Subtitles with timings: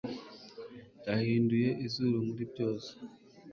[1.07, 2.89] Yahinduye izuru muri byose.